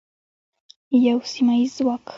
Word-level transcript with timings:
یو 1.07 1.19
سیمه 1.31 1.53
ییز 1.57 1.71
ځواک. 1.77 2.05